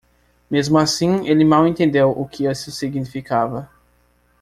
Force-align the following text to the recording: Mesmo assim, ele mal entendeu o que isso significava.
Mesmo 0.49 0.79
assim, 0.79 1.27
ele 1.29 1.45
mal 1.45 1.67
entendeu 1.67 2.09
o 2.09 2.27
que 2.27 2.45
isso 2.47 2.71
significava. 2.71 3.69